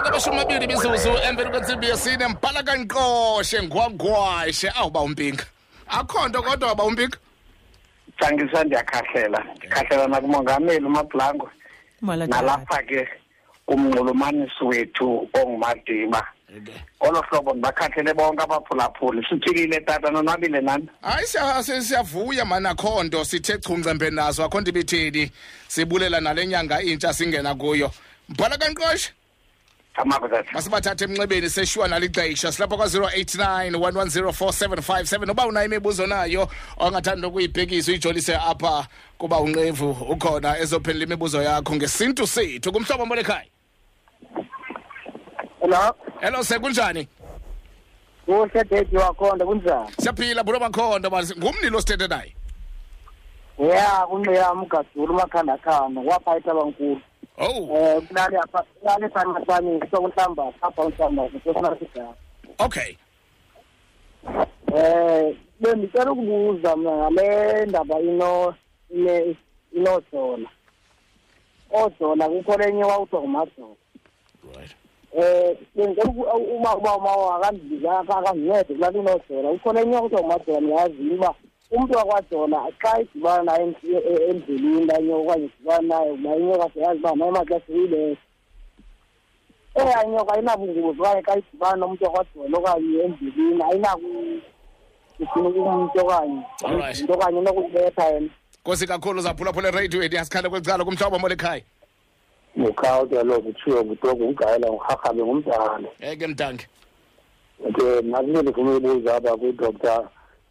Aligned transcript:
amashumi 0.00 0.08
amashumi 0.08 0.36
amabili 0.40 0.66
mizuzu 0.66 1.10
emveni 1.28 1.50
kwentsimbi 1.50 1.86
yesine 1.86 2.28
mbhala 2.28 2.62
kankqoshe 2.62 3.62
ngwagwashe. 3.62 4.72
Awuba 4.76 5.00
umpinga 5.00 5.44
akho 5.88 6.28
nto 6.28 6.42
kodwa 6.42 6.72
uba 6.72 6.84
umpinga 6.84 7.16
Thangisa 8.18 8.64
ndiyakhahlela. 8.64 9.44
Khahlela 9.68 10.06
nakumongameli 10.08 10.84
uMablango. 10.86 11.50
Nalapha 12.02 12.82
ke 12.82 13.08
umnxulumanisi 13.68 14.64
wethu 14.64 15.28
ongumadiba. 15.34 16.26
Olo 17.00 17.20
hlobo 17.28 17.52
ndibakhathele 17.52 18.14
bonke 18.14 18.42
abaphulaphuli. 18.42 19.26
Siphilile 19.28 19.80
tata 19.80 20.10
nonwabile 20.10 20.60
nani? 20.60 20.88
Hayi 21.02 21.26
siya- 21.26 21.62
siya- 21.62 21.82
siyavuya 21.82 22.44
mani 22.44 22.66
akho 22.68 23.02
nto. 23.04 23.24
Sithe 23.24 23.58
chungcembe 23.58 24.10
nazo. 24.10 24.44
Akho 24.44 24.60
nto 24.60 24.70
ibitheni 24.70 25.30
sibulela 25.68 26.20
nale 26.20 26.46
nyanga 26.46 26.82
intsha 26.82 27.12
singena 27.14 27.54
kuyo. 27.54 27.90
Mbhala 28.28 28.58
tata 28.58 29.10
masibathathe 30.04 31.04
emnxebeni 31.04 31.50
seshua 31.50 31.88
nalixesha 31.88 32.52
silapha 32.52 32.76
kwa-089 32.76 33.70
1104757 33.70 35.30
uba 35.30 35.46
unayo 35.46 35.66
imibuzo 35.66 36.06
nayo 36.06 36.48
ongathanda 36.78 37.28
ukuyibhekisa 37.28 37.90
uyijolise 37.92 38.36
apha 38.36 38.86
kuba 39.18 39.40
unqevu 39.40 39.90
ukhona 39.90 40.58
ezophendula 40.58 41.06
imibuzo 41.06 41.42
yakho 41.42 41.74
ngesintu 41.76 42.26
sethu. 42.26 42.72
Kumhlobo 42.72 43.06
molekhaya 43.06 43.44
Hello. 45.60 45.94
hello 46.20 46.44
sekunjani 46.44 47.08
Kuhle 48.26 48.64
dedi 48.64 48.96
wakhonda 48.96 49.44
kunjani? 49.46 49.90
siyaphila 50.00 50.44
bulo 50.44 50.60
makhondo 50.60 51.10
mani 51.10 51.28
ngumnilo 51.38 51.80
sithethe 51.80 52.06
naye? 52.08 52.34
Yeah, 53.58 54.06
kunqeya 54.08 54.52
umgadulu 54.52 55.14
makhanda 55.14 55.56
khanda 55.58 56.00
kwapha 56.02 56.38
itabankulu. 56.38 57.00
Oh 57.38 57.68
Eh 57.76 58.00
kulale 58.08 58.36
apha 58.38 58.62
kulale 58.80 59.10
sana 59.14 59.44
sami 59.46 59.80
sokuhlamba 59.90 60.52
apha 60.62 60.82
uhlamba 60.84 61.28
sesona 61.44 61.76
sigaba. 61.78 62.14
okay 62.58 62.96
Eh 64.74 65.36
bendicela 65.60 66.12
ukubuza 66.12 66.76
mina 66.76 67.10
ngale 67.10 67.66
ndaba 67.66 68.00
ino 68.00 68.54
ine 68.90 69.36
inodola. 69.72 70.48
Odola 71.70 72.28
kukho 72.28 72.56
lenye 72.58 72.84
wawuthiwa 72.84 73.22
ngumadola. 73.22 73.74
right 74.56 74.74
Eh 75.16 75.56
bengicela 75.74 76.10
uku- 76.10 76.56
uma 76.56 76.76
uma 76.76 76.96
uma 76.96 77.36
akandibiza 77.36 77.98
akandincede 77.98 78.74
kulale 78.74 78.98
inodola. 78.98 79.48
Kukho 79.52 79.72
lenye 79.72 79.94
wawuthiwa 79.96 80.20
ngumadola 80.22 80.60
niyazi 80.60 81.10
uba 81.14 81.34
umuntu 81.70 81.98
wakwadola 81.98 82.58
xa 82.82 83.00
idibana 83.00 83.42
naye 83.42 83.62
em- 83.64 83.74
e- 83.82 84.04
e- 84.12 84.30
endleleni 84.30 84.86
la 84.86 85.00
nyoka 85.00 85.22
okanye 85.32 85.44
idibana 85.44 85.88
naye 85.88 86.10
uba 86.12 86.36
inyoka 86.36 86.70
seyazi 86.74 87.00
uba 87.00 87.14
naye 87.16 87.30
maxesha 87.30 87.72
uyibetha 87.72 88.20
eya 89.74 90.04
nyoka 90.04 90.32
ayinabungozi 90.34 91.00
okanye 91.00 91.22
xa 91.22 91.38
idibana 91.38 91.76
nomuntu 91.76 92.04
wakwadola 92.04 92.58
okanye 92.58 92.98
endleleni 93.04 93.62
ayinaku 93.62 94.08
ifuna 95.20 95.48
umuntu 95.48 96.00
okanye 96.00 96.42
Alright. 96.64 97.00
into 97.00 97.12
okanye 97.14 97.38
inokuyibetha 97.40 98.04
yena. 98.04 98.28
Nkosi 98.62 98.86
kakhulu 98.86 99.20
zaphulaphula 99.20 99.68
ereyidweni 99.68 100.14
yasikhanda 100.16 100.50
kwecala 100.50 100.84
kumhlobo 100.84 101.18
molekhaya 101.18 101.62
mukhawuta 102.56 103.22
lo 103.22 103.40
kuthiwa 103.40 103.84
kutogo 103.84 104.24
ungayela 104.24 104.68
nguhahabe 104.72 105.22
ngumdala 105.22 105.88
eke 106.00 106.26
mdange 106.26 106.66
ke 107.74 108.02
nakule 108.02 108.42
ndifuna 108.42 108.70
uyibuza 108.70 109.16
apha 109.16 109.36
kwi-doctor 109.36 110.08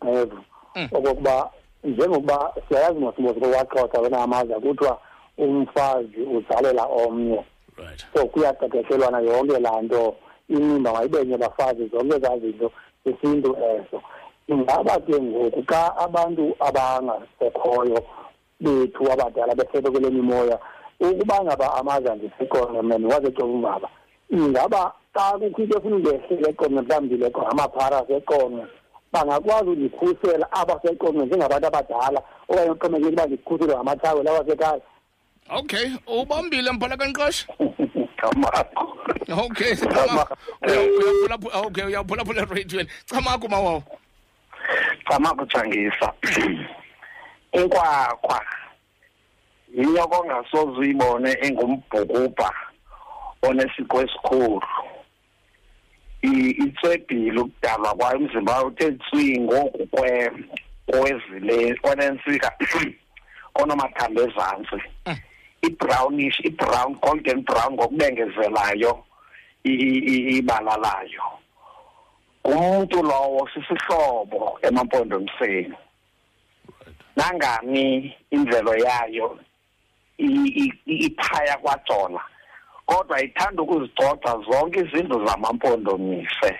evo 0.08 0.36
Mm. 0.36 0.44
Okokuba 0.92 1.50
njengokuba 1.84 2.54
siyayazi 2.68 3.00
mosimosi 3.00 3.40
kwaxhosa 3.40 4.02
wena 4.02 4.24
amaza 4.24 4.60
kuthiwa 4.60 5.00
umfazi 5.38 6.22
uzalela 6.22 6.84
omnye. 6.84 7.44
So 8.14 8.26
kuyaqeqeshelwana 8.26 9.20
yonke 9.20 9.60
laa 9.60 9.82
nto. 9.82 10.16
Inimba 10.50 10.94
mayibenye 10.94 11.38
bafazi 11.38 11.88
zonke 11.88 12.16
ezaa 12.16 12.38
zinto 12.38 12.72
zesintu 13.06 13.58
ezo. 13.72 14.02
Ingaba 14.48 15.00
ke 15.00 15.22
ngoku 15.22 15.64
xa 15.70 15.98
abantu 15.98 16.56
abangasekhoyo 16.60 18.00
bethu 18.60 19.12
abadala 19.12 19.56
besebe 19.56 19.90
kule 19.92 20.10
mimoya 20.10 20.60
ukuba 21.00 21.44
ngaba 21.44 21.74
amaza 21.74 22.16
ndiseqonge 22.16 22.82
mna 22.82 22.98
ndiwasecokumbaba 22.98 23.90
ingaba 24.30 24.94
xa 25.14 25.40
kukho 25.40 25.62
into 25.62 25.78
efuna 25.78 25.96
undehlele 25.96 26.50
eqonge 26.50 26.82
mhlawumbi 26.82 27.18
leqonge 27.18 27.50
amaphara 27.52 27.98
aseqonge 27.98 28.64
bangakwazi 29.16 29.70
undikhusela 29.70 30.52
abaseqonge 30.52 31.26
njengabantu 31.26 31.68
abadala 31.68 32.20
okanye 32.50 32.70
uxhomekeke 32.70 33.14
uba 33.14 33.26
ndikhusele 33.26 33.74
ngamathawela 33.76 34.32
lawasekhaya. 34.32 34.82
Okay 35.50 35.88
ubambile 36.08 36.72
mbhala 36.72 36.98
kankqoshe 36.98 37.46
amako 38.26 38.98
okay 39.46 39.76
Chama. 39.76 40.26
uyaphulaphula 40.62 41.62
okay 41.66 41.84
uyaphulaphula 41.86 42.42
ereyidweni 42.42 42.90
chamako 43.06 43.48
mawawo 43.48 43.84
amako 45.06 45.46
thangisa 45.46 46.14
inkwakwa 47.54 48.42
yinyoko 49.78 50.16
ongasoze 50.22 50.80
uyibone 50.80 51.38
engumbhukubha 51.42 52.52
onesiko 53.42 54.02
esikhulu. 54.02 54.62
I- 54.62 54.75
itswebhile 56.50 57.40
ukudalwa 57.40 57.96
kwayo 57.96 58.18
umzimba 58.18 58.54
wayo 58.54 58.68
uthe 58.68 58.92
tswi 58.92 59.40
ngoku 59.40 59.88
kwezile 60.86 61.80
onensika 61.84 62.52
onomathambo 63.62 64.22
ezantsi. 64.22 64.80
I-brownish 65.62 66.40
i-brown 66.44 66.94
golden 67.02 67.42
brown 67.42 67.74
ngokubengezelayo 67.74 69.04
ibala 69.64 70.78
layo. 70.78 71.24
Umuntu 72.44 73.04
lowo 73.04 73.50
sisihlobo 73.54 74.60
emampondomiseni. 74.62 75.76
Nangani 77.16 78.16
imvelo 78.32 78.76
yayo 78.78 79.40
iphaya 80.86 81.58
kwajola? 81.58 82.22
Kodwa 82.86 83.22
ithanda 83.22 83.62
ukuzicoca 83.64 84.32
zonke 84.50 84.80
izindlu 84.80 85.28
zamampondomise 85.28 86.52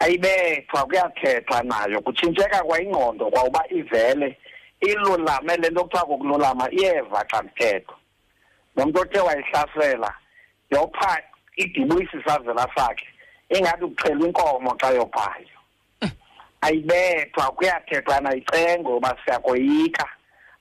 ayibethwa 0.00 0.84
kuyathethwa 0.84 1.62
nayo 1.62 2.00
kutshintsheka 2.00 2.64
kwayingqondo 2.64 3.30
kwawuba 3.30 3.64
ivele 3.70 4.38
ilulame 4.80 5.56
le 5.56 5.70
nto 5.70 5.84
kuthiwa 5.84 6.06
kokululama 6.06 6.70
iyeva 6.72 7.24
xa 7.30 7.42
kuthethwa 7.42 7.96
nomntu 8.76 9.00
othe 9.00 9.20
wayihlasela 9.20 10.14
yopha 10.70 11.22
idibuyisa 11.56 12.18
isazela 12.18 12.68
sakhe 12.76 13.06
ingathi 13.50 13.86
kuxhelwa 13.86 14.26
inkomo 14.26 14.76
xa 14.80 14.90
yophayo. 14.90 15.58
Ayibethwa 16.60 17.52
kuyathethwa 17.52 18.20
nayicengo 18.20 18.96
uba 18.96 19.16
siyakoyika. 19.24 20.06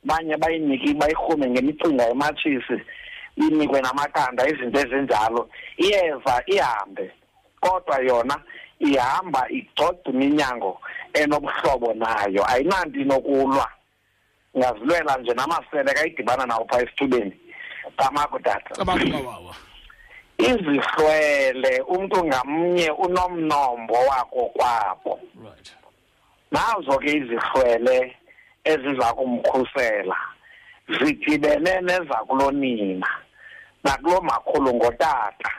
Abanye 0.04 0.38
bayinike 0.38 0.94
bayirhume 0.94 1.50
ngemicinga 1.50 2.10
ematshisi 2.10 2.82
inikwe 3.46 3.82
namaqanda 3.82 4.48
izinto 4.48 4.80
ezinjalo. 4.80 5.50
Iyeva 5.78 6.44
ihambe 6.46 7.12
kodwa 7.62 7.98
yona 8.00 8.36
ihamba 8.80 9.42
igcogca 9.50 10.10
iminyango 10.10 10.80
enobuhlobo 11.14 11.94
nayo. 11.94 12.42
Ayinanto 12.52 13.00
inokulwa. 13.00 13.68
Ingazilwela 14.56 15.18
nje 15.18 15.34
namasele 15.34 15.94
kayidibana 15.94 16.46
nawo 16.46 16.66
phaa 16.70 16.82
esithubeni. 16.82 17.34
Tamako 17.98 18.40
tata. 18.40 18.76
Chamako 18.76 19.06
mawawo 19.06 19.56
izihlwele 20.40 21.82
umuntu 21.82 22.26
ngamnye 22.26 22.92
unomnombo 22.92 23.94
wako 23.94 24.46
kwabo. 24.46 25.20
Right. 25.44 25.76
Nazo 26.52 27.00
ke 27.00 27.12
izihlwele 27.18 28.16
eziza 28.64 29.14
kumkhusela 29.14 30.18
zidibene 30.88 31.82
nezakulonina. 31.82 33.08
Nakulo 33.84 34.22
makhulu 34.22 34.74
ngotata 34.74 35.52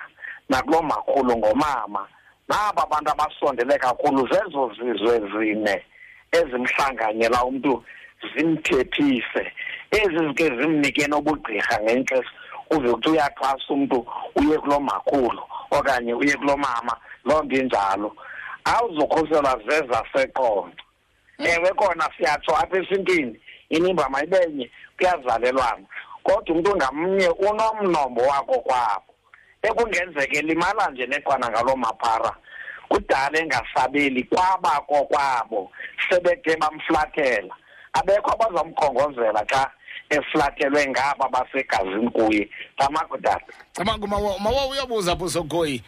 nakulo 0.49 0.83
makhulu 0.83 1.37
ngomama. 1.37 2.09
Naba 2.49 2.87
bantu 2.91 3.11
abasondele 3.11 3.79
kakhulu 3.79 4.29
zezo 4.33 4.73
zizwe 4.75 5.21
zine 5.21 5.85
ezimhlanganyela 6.33 7.45
umntu 7.45 7.85
zimthephise 8.35 9.53
ezi 9.91 10.19
zike 10.29 10.45
zimnike 10.45 11.07
nobugqirha 11.07 11.77
ngenxesi 11.83 12.31
uve 12.71 12.93
kuthi 12.93 13.09
uyaxhasa 13.11 13.69
umntu 13.75 14.07
uye 14.37 14.59
kulo 14.59 14.81
makhulu 14.81 15.43
okanye 15.71 16.15
uye 16.15 16.37
kulo 16.37 16.57
mama 16.57 16.95
loo 17.25 17.43
nto 17.43 17.57
injalo. 17.57 18.17
Awuzukhuselwa 18.65 19.61
zezaseqonco 19.67 20.85
ewe 21.39 21.71
kona 21.73 22.09
siyatsho 22.17 22.57
apha 22.57 22.77
esintwini 22.79 23.41
inimba 23.71 24.09
mayibenye 24.09 24.71
kuyazalelwana. 24.97 25.87
Kodwa 26.23 26.57
umntu 26.57 26.77
ngamnye 26.77 27.29
unomnombo 27.29 28.23
wako 28.23 28.61
kwabo. 28.61 29.15
Ekungenzeka 29.63 30.39
elimala 30.39 30.91
nje 30.91 31.07
neqwana 31.07 31.51
ngaloo 31.51 31.77
maphara 31.77 32.33
kudala 32.89 33.39
engasabeli 33.39 34.23
kwabako 34.25 35.05
kwabo 35.05 35.71
sebethe 36.09 36.57
bamflathela. 36.57 37.55
Abekho 37.93 38.31
abazamkhongozela 38.33 39.45
xa 39.51 39.71
eflatelwe 40.11 40.87
ngaba 40.89 41.29
basegazini 41.29 42.11
kuye. 42.11 42.51
Tamakudala 42.79 43.47
cabango 43.73 44.07
mawa 44.07 44.39
mawa 44.39 44.67
uyabuza 44.67 45.13
apho 45.13 45.29
sogoyi 45.29 45.83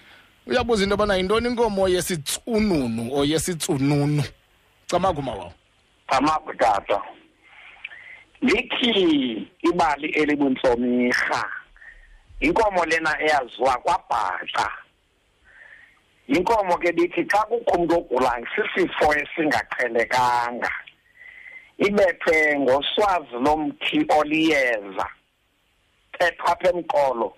uyabuza 0.47 0.83
into 0.85 0.95
yobana 0.95 1.17
yintoni 1.17 1.49
inkomo 1.49 1.89
yesitsununu 1.89 3.13
or 3.13 3.25
yesitsununu 3.27 4.25
cabango 4.87 5.23
mawawo 5.23 5.53
tamakudala 6.09 7.03
lithi 8.43 9.49
ibali 9.63 10.09
elibuntsomisa 10.09 11.51
inkomo 12.41 12.85
lena 12.85 13.23
eyaziwa 13.23 13.77
kwabhaca. 13.77 14.69
Inkomo 16.29 16.77
ke 16.79 16.93
lithi 16.93 17.25
xa 17.31 17.47
kukho 17.47 17.75
umuntu 17.75 17.95
ogulayo 17.97 18.47
sisifo 18.55 19.15
esingaqhelekanga. 19.15 20.73
Ibethwe 21.79 22.59
ngoswazi 22.59 23.37
lomthi 23.45 24.07
oliyeza. 24.19 25.07
Ethwa 26.19 26.53
apha 26.53 26.71
emqolo 26.71 27.35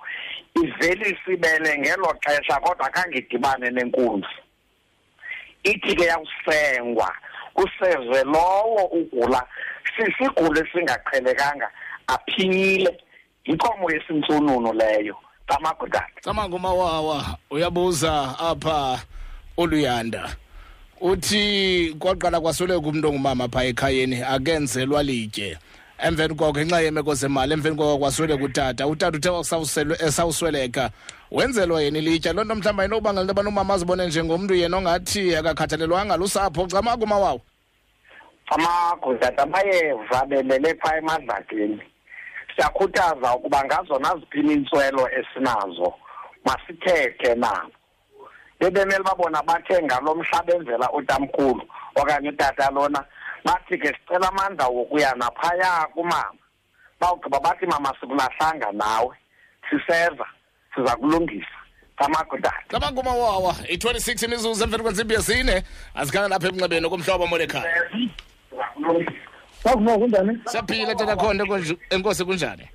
ivelisa 0.56 1.32
ibele 1.32 1.78
ngelo 1.78 2.14
xesha 2.24 2.60
kodwa 2.60 2.90
kangidibane 2.90 3.70
nenkunzi. 3.70 4.36
Ithi 5.64 5.96
ke 5.96 6.04
yawusengwa 6.04 7.10
kuseze 7.54 8.24
lowo 8.24 8.84
ugula 8.84 9.46
sisigulo 9.96 10.60
esingaqhelekanga 10.60 11.68
aphile 12.06 13.00
inkomo 13.44 13.90
yesintsununu 13.90 14.72
leyo. 14.72 15.16
Tamakudala 15.46 16.08
cabango 16.22 16.58
mawawa 16.58 17.36
uyabuza 17.50 18.38
apha 18.38 19.00
oluyanda 19.56 20.36
uthi 21.00 21.94
kwaqala 21.98 22.40
kwasweleka 22.40 22.88
umntu 22.88 23.08
ongumama 23.08 23.48
phaa 23.48 23.64
ekhayeni 23.64 24.22
akenzelwa 24.22 25.02
litye. 25.02 25.58
Emveni 25.98 26.34
koko 26.34 26.52
ngenxa 26.52 26.80
yeemeko 26.80 27.14
zemali 27.14 27.52
emveni 27.52 27.76
koko 27.76 27.98
kwasweleka 27.98 28.44
utata. 28.44 28.86
Utata 28.86 29.32
uthe 29.32 29.96
esawusweleka. 30.06 30.90
Wenzelwa 31.30 31.82
yena 31.82 31.98
ilitya 31.98 32.32
loo 32.32 32.44
nto 32.44 32.54
mhlawumbi 32.54 32.82
ayinobangela 32.82 33.20
into 33.20 33.30
yobana 33.30 33.48
umama 33.48 33.74
azibone 33.74 34.06
njengomntu 34.06 34.54
yena 34.54 34.76
ongathi 34.76 35.36
akakhathalelwanga 35.36 36.16
lusapho. 36.16 36.66
Camaku 36.66 37.06
mawawo 38.50 38.92
amagudada 38.92 39.42
amayeza 39.42 40.26
belele 40.26 40.74
phaa 40.74 40.96
emadladeni 40.96 41.82
siyakhuthaza 42.56 43.34
ukuba 43.34 43.64
ngazona 43.64 44.16
ziphini 44.16 44.52
iintswelo 44.52 45.08
esinazo 45.10 45.94
masithethe 46.44 47.34
nabo 47.34 47.72
bebemele 48.60 49.02
babona 49.02 49.42
bathe 49.42 49.82
ngalo 49.82 50.14
mhlaba 50.14 50.54
enzela 50.54 50.92
utamkhulu 50.92 51.62
okanye 51.96 52.28
utata 52.28 52.70
lona 52.70 53.04
bathi 53.44 53.78
ke 53.78 53.88
sicela 53.88 54.28
amandla 54.28 54.66
wokuya 54.68 55.14
naphaya 55.14 55.86
kumama. 55.94 56.38
Bawugqiba 57.00 57.40
bathi 57.40 57.66
mama 57.66 57.94
sikulahlanga 58.00 58.72
nawe 58.72 59.16
siseza 59.70 60.26
siza 60.74 60.96
kulungisa 60.96 61.58
kamagudada 61.96 62.64
cabango 62.68 63.02
mawawa 63.02 63.54
i-26 63.68 64.24
imizuzu 64.24 64.64
emveni 64.64 64.82
kwentsimbi 64.82 65.14
yesine 65.14 65.62
azikhana 65.94 66.28
lapha 66.28 66.48
emnxebeni 66.48 66.88
komhlobo 66.88 67.26
molekhaya 67.26 67.90
Akuma 69.64 69.98
kunjani? 69.98 70.38
siyaphila 70.46 70.94
tata 70.94 71.16
khonde 71.16 71.44
konje- 71.44 71.78
enkosi 71.90 72.24
kunjani? 72.24 72.68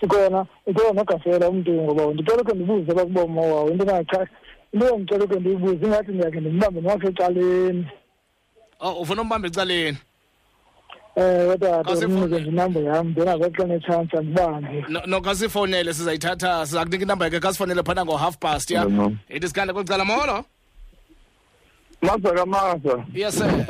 Sikhona, 0.00 0.46
ukhona 0.66 0.92
nogafela 0.92 1.48
umntu 1.48 1.72
ngoba 1.72 2.14
ndicela 2.14 2.42
ukhe 2.42 2.54
ndibuze 2.54 2.94
bakuba 2.94 3.22
uma 3.24 3.40
wawo 3.42 3.70
into 3.70 3.84
engacha 3.84 4.26
into 4.72 4.86
engicela 4.94 5.24
ukhe 5.24 5.36
ndiyibuze 5.40 5.86
ingathi 5.86 6.12
ndiyakhe 6.12 6.40
ndimbambe 6.40 6.80
nowasecaleni 6.80 7.86
oh 8.80 8.92
ufuna 9.02 9.22
umbamba 9.22 9.48
ecaleni? 9.48 9.98
Ewe 11.16 11.58
tata 11.58 11.90
Awusifune- 11.90 12.26
ndinike 12.26 12.40
ndinambo 12.40 12.80
yam 12.80 13.08
ndingazexa 13.08 13.64
netshansi 13.64 14.16
andibambe 14.16 14.84
No- 14.88 15.02
nokasifowunele 15.06 15.94
sizayithatha 15.94 16.66
siza 16.66 16.84
kunika 16.84 17.02
inamba 17.04 17.24
yakhe. 17.24 17.40
Kasifowunele 17.40 17.82
phana 17.82 18.04
ngo-half 18.04 18.36
past 18.38 18.70
ya? 18.70 18.80
Hello. 18.82 19.12
ithi 19.28 19.48
sikande 19.48 19.72
kwecala 19.72 20.04
molo? 20.04 20.44
Masa. 22.02 22.32
Kamasa 22.34 23.04
yes 23.14 23.34
sir. 23.38 23.66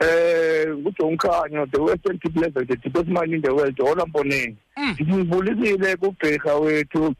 Eh 0.00 0.68
nguJohn 0.68 1.16
Khanyo 1.16 1.66
the 1.72 1.82
western 1.82 2.18
tip 2.18 2.36
level 2.36 2.64
the 2.66 2.76
deepest 2.76 3.06
mine 3.08 3.34
in 3.34 3.42
the 3.42 3.50
world 3.54 3.78
hola 3.78 4.06
mponeni 4.06 4.56
Mm. 4.76 4.96
ngibulisile 5.02 5.96
kubheka 5.96 6.54
wethu 6.54 7.14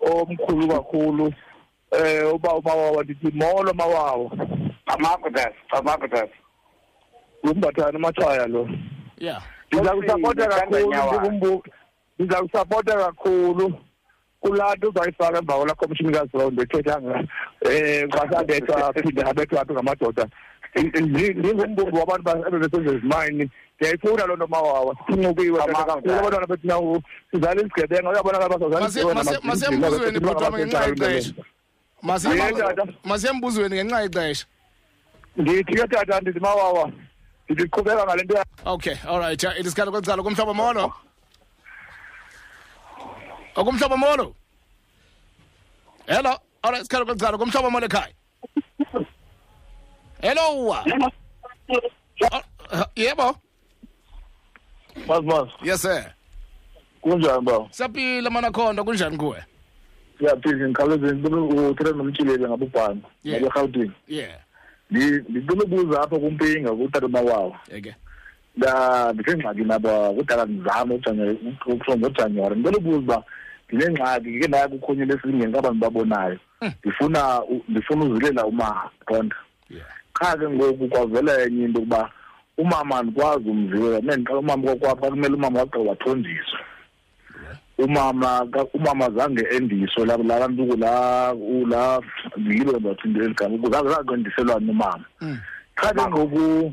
omkhulu 0.00 0.68
kakhulu 0.68 1.32
eh 1.90 2.34
uba 2.34 2.54
umawawa 2.54 3.04
ndithi 3.04 3.30
molo 3.34 3.72
mawawa. 3.74 4.30
Kamagudada 4.86 5.52
kamagudada 5.70 6.28
umbathana 7.42 7.96
amathaya 7.96 8.46
lo. 8.46 8.68
Yeah 9.18 9.42
ndiza 9.72 9.94
kusapota 9.94 10.46
kakhulu 10.48 11.62
ndiza 12.18 12.42
kusapota 12.42 12.96
kakhulu. 12.96 13.74
Kulanto 14.40 14.88
uzayifaka 14.88 15.38
emva 15.38 15.54
kwela 15.56 15.74
commissionikazi 15.74 16.30
round 16.38 16.60
ethethanga 16.60 17.14
um 17.14 18.08
kwasabethwa 18.10 18.92
phinde 18.92 19.22
abethwa 19.22 19.60
aphi 19.62 19.72
ngamadoda. 19.72 20.26
Ndingumbumbi 20.76 21.98
wabantu 21.98 22.30
ebebesezezimine 22.48 23.50
ndiyayifuna 23.76 24.26
loo 24.26 24.36
nto 24.36 24.46
mawawa 24.46 24.96
sincukiwe 25.06 25.58
tata 25.58 25.84
kakhulu 25.84 26.12
abantwana 26.14 26.46
bethu 26.46 26.66
nawo 26.66 27.02
sizala 27.30 27.60
izigebenga 27.60 28.10
uyabonakala 28.10 28.80
Masi- 28.80 29.04
masi- 29.04 29.40
masembuzweni 29.46 30.18
bhotwami 30.20 30.56
ngenxa 30.58 30.84
yexesha. 30.86 31.32
Masiye- 32.02 32.36
Yhe, 32.36 32.52
tata. 32.52 32.84
masiyembuzweni 33.04 33.74
ngenxa 33.76 34.00
yexesha. 34.02 34.46
Ndithi 35.36 35.72
ke 35.76 35.86
tata 35.88 36.20
ndithi 36.20 36.40
mawawa 36.40 36.92
ndiqhubeka 37.48 38.04
ngale 38.04 38.22
nto 38.24 38.34
okay 38.64 38.96
all 39.08 39.18
right 39.20 39.42
ya 39.42 39.58
ithi 39.58 39.70
sikande 39.70 39.90
kwecala 39.92 40.22
kumhlobo 40.22 40.54
molo? 40.54 40.92
Okumhlobo 43.56 43.96
molo? 43.96 44.34
Hello? 46.06 46.36
All 46.62 46.72
right 46.72 46.82
sikande 46.84 47.04
kwecala 47.06 47.38
kumhlobo 47.38 47.70
molo 47.70 47.86
ekhaya? 47.86 48.12
Hello? 50.22 50.66
Wa 50.66 50.84
Oh, 52.32 52.40
uh, 52.72 52.84
yebo. 52.96 53.36
Masimas 55.06 55.48
yes 55.62 55.82
sir. 55.82 56.12
Kunjani 57.02 57.44
ba 57.44 57.66
siyaphila 57.70 58.30
manakhondo 58.30 58.84
kunjani 58.84 59.16
kuwe? 59.16 59.42
Siyaphila 60.18 60.68
ngikhawuleze 60.68 61.28
uthele 61.70 61.92
nomtshilele 61.92 62.48
ngabubhana 62.48 63.00
Yeah. 63.24 63.40
ngabe-gauteng 63.42 63.90
yeah. 64.08 64.38
Ndicela 64.90 65.64
ubuza 65.64 66.00
apha 66.02 66.18
kumpinga 66.18 66.72
kutata 66.72 67.08
mawawa 67.08 67.60
eke. 67.70 67.94
Nda 68.56 69.12
ndisengxaki 69.12 69.60
naba 69.60 70.10
kudala 70.10 70.44
ndizame 70.44 70.94
ukusonga 71.66 71.96
ngojanuwari. 72.08 72.56
Ndicela 72.56 72.78
ubuza 72.78 72.98
uba 72.98 73.24
ndinengxaki 73.72 74.40
ke 74.40 74.48
ndaya 74.48 74.68
kukhonyela 74.68 75.14
esingeni 75.14 75.52
kabantu 75.52 75.78
babonayo 75.80 76.38
ndifuna 76.84 77.42
u- 77.44 77.64
ndifuna 77.68 78.04
uzilela 78.04 78.46
umama 78.46 78.90
qonda 79.06 79.36
yeah. 79.70 79.86
Qha 80.18 80.36
ke 80.36 80.48
ngoku 80.48 80.88
kwavela 80.88 81.42
enye 81.44 81.64
into 81.64 81.80
yokuba 81.80 82.10
umama 82.58 82.98
andikwazi 82.98 83.48
umzila 83.50 84.00
mendiqala 84.00 84.38
umama 84.40 84.62
kokwapha 84.72 85.10
kumele 85.10 85.34
umama 85.34 85.58
waqe 85.60 85.78
wathonjiswa. 85.78 86.60
Umama 87.78 88.46
ka- 88.52 88.64
umama 88.74 89.10
zange 89.10 89.44
endiswe 89.52 90.06
la 90.06 90.16
la 90.16 90.38
bantu 90.40 90.76
la 90.76 91.34
u- 91.34 91.66
la 91.66 92.00
ngilo 92.40 92.78
ndathi 92.80 93.08
eli 93.08 93.34
gama 93.34 93.68
zange 93.70 93.88
zaqendiselwana 93.90 94.70
umama. 94.72 95.04
Mm. 95.20 95.38
cha 95.82 95.92
ke 95.92 96.02
ngoku 96.08 96.72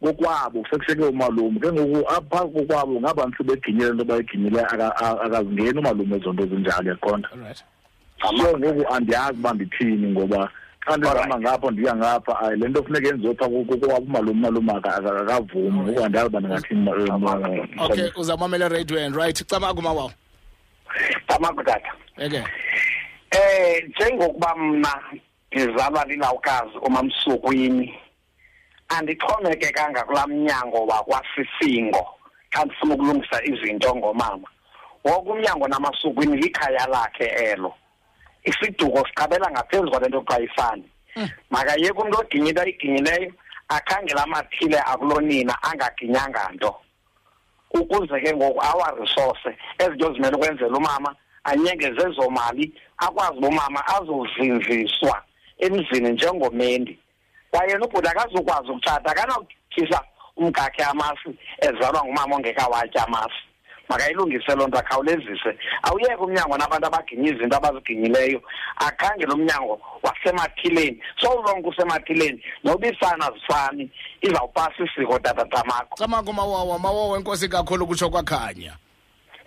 kokwabo 0.00 0.62
sekusheke 0.70 1.02
umalume. 1.04 1.58
Ke 1.60 1.72
ngoku 1.72 2.06
apha 2.08 2.46
kokwabo 2.46 3.00
ngabantu 3.00 3.36
sebeginyele 3.38 3.90
into 3.90 4.04
bayiginyele 4.04 4.60
aka- 4.60 4.94
a- 4.96 5.20
akazingeni 5.26 5.78
umalume 5.78 6.18
zonto 6.22 6.44
ezinjalo 6.44 6.90
yaqonda 6.90 7.28
all 7.32 7.40
right. 7.40 7.64
So 8.22 8.32
ngoku 8.58 8.94
andiyazi 8.94 9.38
uba 9.38 9.52
ndithini 9.52 10.12
ngoba 10.12 10.50
xa 10.86 10.96
ndihamba 10.96 11.38
ngapha 11.40 11.70
ndiya 11.70 11.94
ngapha 11.96 12.40
ayi 12.40 12.56
le 12.60 12.68
nto 12.68 12.82
funeka 12.84 13.08
yenziwe 13.08 13.34
pha 13.34 13.48
kokwabo 13.48 13.96
umalume 13.96 14.30
umalume 14.48 14.72
aka- 14.72 14.96
aka- 14.96 15.20
akavumi 15.20 15.70
ngoku 15.82 16.04
andiyazi 16.04 16.26
uba 16.28 16.40
ndingathini 16.40 16.80
ma- 16.80 16.96
eh, 16.96 17.18
ma- 17.18 17.84
okay 17.84 18.10
uzamamela 18.16 18.68
radioen 18.68 19.14
right? 19.14 19.44
Cama 19.46 19.74
kumawawo 19.74 20.12
kamagudada 21.26 21.92
eke. 22.18 22.42
Eh 23.30 23.88
njengokuba 23.88 24.54
mna 24.56 25.02
ngizalwa 25.54 26.04
lilawukazi 26.04 26.72
omamsukwini 26.82 27.94
andixhomekekanga 28.88 30.02
kulaa 30.04 30.26
mnyango 30.26 30.86
wakwasisingo. 30.86 32.06
Xa 32.50 32.64
ndifuna 32.64 32.94
ukulungisa 32.94 33.44
izinto 33.44 33.96
ngomama. 33.96 34.48
Woke 35.04 35.30
umnyango 35.30 35.68
namasukwini 35.68 36.36
likhaya 36.36 36.86
lakhe 36.86 37.24
elo. 37.24 37.74
Isiduko 38.44 39.06
siqabela 39.08 39.50
ngaphezu 39.50 39.90
kwale 39.90 40.08
nto 40.08 40.24
xa 40.28 40.40
ifani 40.40 40.88
makayeke 41.50 41.98
umntu 42.00 42.18
oginye 42.20 42.48
into 42.50 42.62
ayiginyileyo 42.62 43.32
akhangela 43.68 44.22
amathile 44.24 44.78
akulonina 44.80 45.54
angaginyanga 45.62 46.50
nto. 46.54 46.74
Ukuze 47.70 48.20
ke 48.20 48.36
ngoku 48.36 48.60
our 48.60 49.00
resource 49.00 49.50
ezinto 49.78 50.12
zimele 50.12 50.36
ukwenzela 50.36 50.76
umama 50.76 51.14
anyengeze 51.44 52.02
ezo 52.08 52.30
mali 52.30 52.72
akwazi 52.98 53.38
uba 53.38 53.48
umama 53.48 53.80
azozinziswa 53.86 55.22
emzini 55.58 56.10
njengomendi. 56.12 56.98
Kwaye 57.50 57.74
nobhuti 57.74 58.08
akazukwazi 58.08 58.70
ukutshata 58.70 59.10
akanawutyisa 59.10 60.00
umkakhe 60.36 60.82
amasi 60.84 61.30
ezalwa 61.58 62.04
ngumama 62.04 62.36
ongekawatyi 62.36 62.98
amasi. 62.98 63.42
Makayilungise 63.88 64.54
loo 64.54 64.66
nto 64.68 64.78
akhawulezise. 64.78 65.58
Awuyeke 65.82 66.14
umnyango 66.14 66.56
nabantu 66.58 66.86
abaginye 66.86 67.30
izinto 67.30 67.56
abaziginyileyo 67.56 68.42
akhangele 68.76 69.32
umnyango 69.32 69.80
wasemathileni. 70.02 71.02
Sowulonke 71.20 71.68
usemathileni 71.68 72.42
noba 72.64 72.88
isana 72.88 73.30
zifani 73.34 73.90
izawupasa 74.20 74.84
isiko 74.84 75.18
tatatamakho 75.18 75.96
camako 75.96 76.32
mawawa 76.32 76.78
mawawa 76.78 77.18
enkosi 77.18 77.48
kakhulu 77.48 77.86
kutsho 77.86 78.10
kwakhanya. 78.10 78.76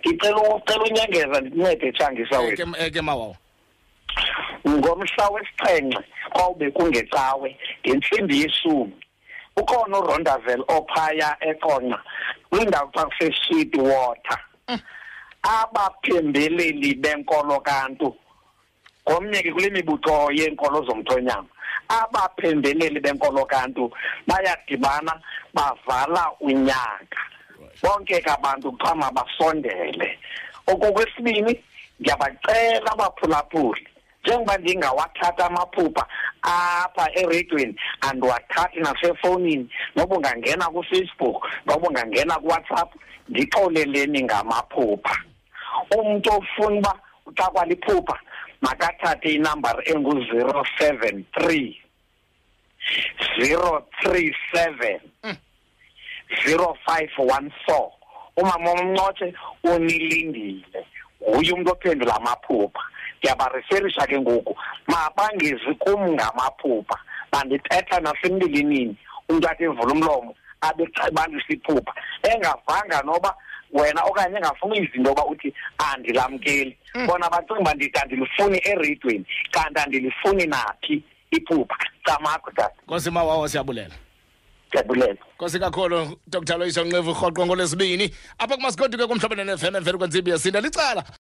Ndicela 0.00 0.36
ucela 0.36 0.84
unyengeza 0.84 1.40
ndincede 1.40 1.92
tshangisa 1.92 2.38
wethu. 2.40 2.62
eke 2.62 2.84
eke 2.86 3.00
mawawa. 3.00 3.34
Ngomhla 4.68 5.28
wesixhenxe 5.28 5.98
kwawube 6.32 6.70
kungecawe 6.70 7.56
ngentsimbi 7.86 8.40
yeshumi. 8.42 8.92
Ukhona 9.60 9.98
urondavel 9.98 10.64
ophaya 10.68 11.36
eqonqa 11.40 11.98
kwindawo 12.50 12.90
xa 12.94 13.04
kuse-sweet 13.06 13.74
water 13.76 14.40
abaphembeleli 15.42 16.94
benkolo 16.94 17.60
kantu 17.60 18.14
ngomnye 19.08 19.42
ke 19.42 19.52
kule 19.52 19.70
mibutho 19.70 20.30
yeenkolo 20.32 20.84
zomthonyama 20.86 21.48
abaphembeleli 21.88 23.00
benkolo 23.00 23.44
kantu 23.44 23.90
bayadibana 24.26 25.12
bavala 25.54 26.32
unyaka. 26.40 27.20
Bonke 27.82 28.20
ke 28.20 28.30
abantu 28.30 28.72
kuthiwa 28.72 28.94
mabasondele. 28.94 30.18
Okokwesibini 30.66 31.52
ndiyabacela 32.00 32.92
abaphulaphuli 32.92 33.88
njengoba 34.28 34.56
ndingawathatha 34.56 35.46
amaphupha 35.46 36.06
apha 36.42 37.10
eredweni 37.14 37.76
andiwathathi 38.00 38.80
nasefowunini 38.80 39.70
noba 39.96 40.16
ungangena 40.16 40.66
kufacebook 40.66 41.46
noba 41.66 41.88
ungangena 41.88 42.34
kuwhatsapp 42.34 42.94
ndixoleleni 43.28 44.22
ngamaphupha. 44.22 45.16
Umntu 45.98 46.30
ofuna 46.32 46.78
uba 46.78 47.00
uxakwa 47.26 47.64
liphupha 47.66 48.20
makathathe 48.60 49.32
inambari 49.34 49.90
engu-zero 49.92 50.64
seven 50.78 51.24
three. 51.38 51.80
zero 53.40 53.86
three 54.02 54.34
seven. 54.54 55.00
Zero 56.46 56.76
five 56.86 57.10
one 57.18 57.50
four. 57.66 57.92
Umama 58.36 58.70
omncotshe 58.70 59.34
unilindile. 59.64 60.86
Nguye 61.22 61.52
umuntu 61.52 61.72
ophendula 61.72 62.16
amaphupha. 62.16 62.82
Ndiyabareferisha 63.18 64.06
ke 64.06 64.20
ngoku. 64.20 64.56
Mabangezi 64.86 65.74
kum 65.78 66.10
ngamaphupha. 66.10 66.98
Bandithetha 67.32 68.00
nasembilinini 68.00 68.96
umntu 69.28 69.48
athi 69.48 69.64
evula 69.64 69.92
umlomo 69.92 70.34
abebalisa 70.60 71.52
iphupha. 71.52 71.92
Engavanga 72.22 73.02
noba 73.02 73.34
wena 73.72 74.02
okanye 74.02 74.36
engafuni 74.36 74.78
izinto 74.78 75.10
yoba 75.10 75.26
uthi 75.26 75.54
andilamkeli. 75.78 76.76
Bona 77.06 77.30
bacinga 77.30 77.60
uba 77.60 77.74
ndithi 77.74 77.98
andilifuni 77.98 78.60
eredweni 78.64 79.26
kanti 79.50 79.80
andilifuni 79.80 80.46
naphi 80.46 81.02
iphupha. 81.30 81.76
Camakho 82.04 82.50
tata. 82.50 82.74
Nkosi 82.86 83.10
mawawa 83.10 83.48
siyabulela. 83.48 83.94
Ndiyabulela 84.68 85.16
nkosi 85.34 85.58
kakhulu 85.58 86.18
dr 86.26 86.56
loyiso 86.56 86.84
nqevu 86.84 87.12
rhoqo 87.12 87.46
ngolwesibini. 87.46 88.10
Apha 88.38 88.56
kumasikodi 88.56 88.96
ke 88.96 89.06
kumhlobene 89.06 89.44
ne-fm 89.44 89.76
emveni 89.76 89.98
kwentsimbi 89.98 90.30
yesinda 90.30 90.60
licala. 90.60 91.04